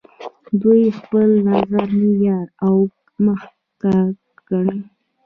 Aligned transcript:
دوی 0.61 0.83
خپل 0.99 1.29
نظر 1.51 1.87
معیار 1.99 2.47
او 2.65 2.75
محک 3.25 3.57
ګڼي. 4.49 4.77